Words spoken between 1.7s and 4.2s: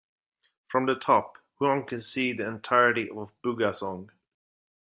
can see the entirety of Bugasong.